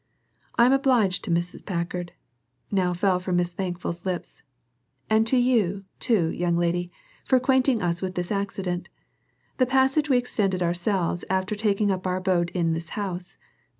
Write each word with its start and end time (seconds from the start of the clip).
"I'm 0.55 0.71
obliged 0.73 1.23
to 1.25 1.29
Mrs. 1.29 1.63
Packard," 1.63 2.13
now 2.71 2.91
fell 2.91 3.19
from 3.19 3.35
Miss 3.35 3.53
Thankful's 3.53 4.03
lips, 4.03 4.41
"and 5.11 5.27
to 5.27 5.37
you, 5.37 5.85
too, 5.99 6.29
young 6.31 6.57
lady, 6.57 6.91
for 7.23 7.35
acquainting 7.35 7.83
us 7.83 8.01
with 8.01 8.15
this 8.15 8.31
accident. 8.31 8.89
The 9.59 9.67
passage 9.69 10.09
we 10.09 10.17
extended 10.17 10.63
ourselves 10.63 11.23
after 11.29 11.53
taking 11.53 11.91
up 11.91 12.07
our 12.07 12.17
abode 12.17 12.49
in 12.55 12.73
this 12.73 12.89
house. 12.97 13.37